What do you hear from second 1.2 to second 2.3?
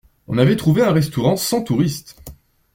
sans touristes.